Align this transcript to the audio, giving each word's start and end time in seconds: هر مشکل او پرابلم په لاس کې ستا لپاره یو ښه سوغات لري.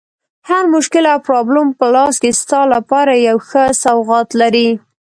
هر 0.49 0.63
مشکل 0.75 1.03
او 1.13 1.19
پرابلم 1.27 1.67
په 1.79 1.85
لاس 1.95 2.15
کې 2.21 2.31
ستا 2.41 2.61
لپاره 2.73 3.13
یو 3.27 3.37
ښه 3.47 3.63
سوغات 3.83 4.29
لري. 4.41 4.69